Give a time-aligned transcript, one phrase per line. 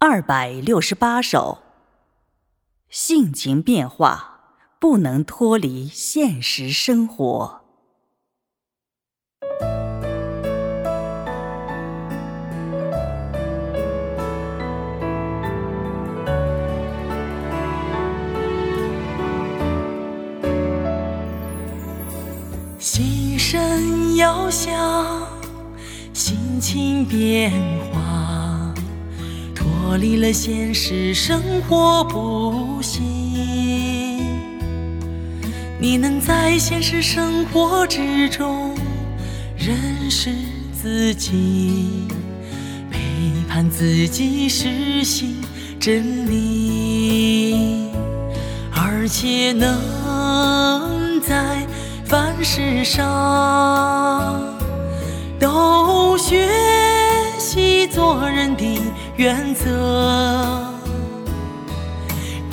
[0.00, 1.58] 二百六十八首，
[2.88, 7.62] 性情变化不能脱离现实生活。
[22.78, 25.26] 心声遥响，
[26.12, 27.50] 心情变
[27.92, 28.57] 化。
[29.88, 33.00] 脱离了现实生活不行，
[35.80, 38.74] 你能在现实生活之中
[39.56, 40.30] 认识
[40.74, 42.06] 自己，
[42.90, 42.98] 背
[43.48, 45.36] 叛自己实行
[45.80, 47.88] 真理，
[48.70, 51.66] 而且能在
[52.04, 54.38] 凡事上
[55.40, 56.46] 都学
[57.38, 58.78] 习做人的。
[59.18, 60.64] 原则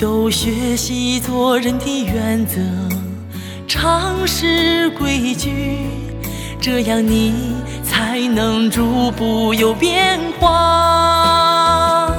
[0.00, 2.58] 都学习做人的原则，
[3.68, 5.86] 常识规矩，
[6.60, 12.12] 这样你才能逐步有变化。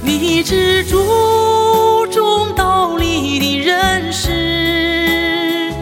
[0.00, 5.74] 你只注重道理的认识，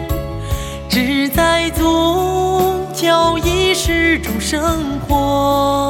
[0.89, 5.80] 只在宗教仪式中生活。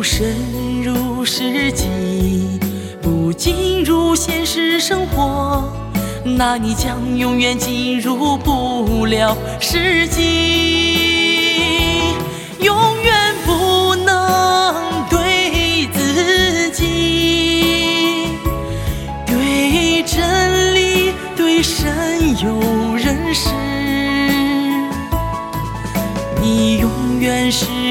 [0.00, 0.34] 不深
[0.82, 1.86] 入实际，
[3.02, 5.70] 不进入现实生活，
[6.24, 10.22] 那你将永远进入不了实际，
[12.60, 18.38] 永远不能对自己、
[19.26, 21.92] 对真理、对神
[22.42, 22.58] 有
[22.96, 23.50] 认识，
[26.40, 26.90] 你永
[27.20, 27.89] 远是。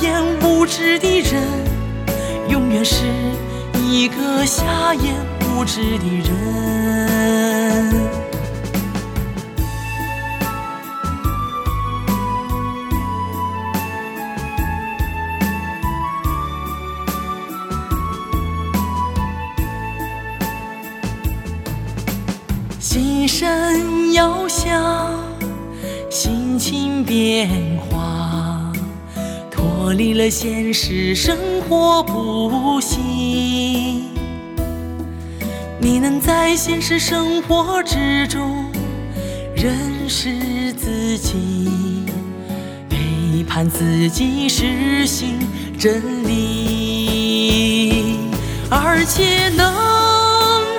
[0.00, 1.42] 眼无知的人，
[2.48, 3.04] 永远是
[3.74, 6.26] 一个瞎眼无知的人。
[22.78, 25.18] 心声遥响，
[26.10, 27.48] 心情变
[27.90, 28.15] 化。
[29.66, 31.36] 脱离了现实生
[31.68, 34.04] 活不行，
[35.80, 38.64] 你能在现实生活之中
[39.56, 42.04] 认识自己，
[42.88, 45.36] 背叛自己实行
[45.76, 48.18] 真理，
[48.70, 49.74] 而且能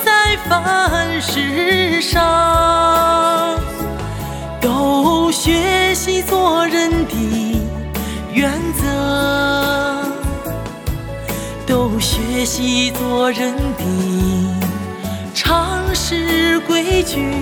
[0.06, 3.60] 在凡事上
[4.62, 7.57] 都学习做人的。
[8.38, 8.86] 原则
[11.66, 13.84] 都学习做人的
[15.34, 17.34] 常识规矩，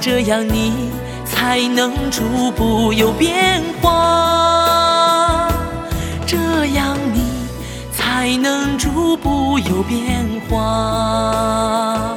[0.00, 0.88] 这样你
[1.26, 5.50] 才能逐步有变化，
[6.26, 6.38] 这
[6.68, 7.20] 样你
[7.92, 12.07] 才能逐步有变化。